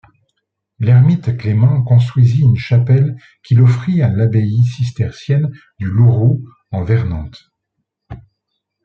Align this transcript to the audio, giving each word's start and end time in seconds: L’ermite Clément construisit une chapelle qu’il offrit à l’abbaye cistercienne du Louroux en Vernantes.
L’ermite 0.79 1.37
Clément 1.37 1.83
construisit 1.83 2.41
une 2.41 2.57
chapelle 2.57 3.15
qu’il 3.43 3.61
offrit 3.61 4.01
à 4.01 4.09
l’abbaye 4.09 4.63
cistercienne 4.65 5.51
du 5.77 5.91
Louroux 5.91 6.43
en 6.71 6.83
Vernantes. 6.83 7.51